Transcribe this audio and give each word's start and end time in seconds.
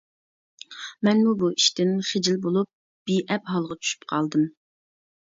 مەنمۇ 1.07 1.33
بۇ 1.43 1.49
ئىشتىن 1.55 1.91
خىجىل 2.11 2.39
بولۇپ 2.45 2.71
بىئەپ 3.11 3.53
ھالغا 3.55 3.79
چۈشۈپ 3.83 4.09
قالدىم. 4.15 4.49